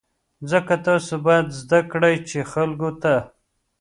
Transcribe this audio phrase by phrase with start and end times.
[0.51, 3.15] ځکه تاسو باید زده کړئ چې خلکو ته.